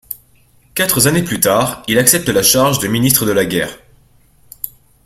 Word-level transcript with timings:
Quatre 0.73 1.05
années 1.05 1.21
plus 1.21 1.39
tard 1.39 1.83
il 1.87 1.99
accepte 1.99 2.27
la 2.29 2.41
charge 2.41 2.79
de 2.79 2.87
Ministre 2.87 3.23
de 3.27 3.31
la 3.31 3.45
Guerre. 3.45 3.77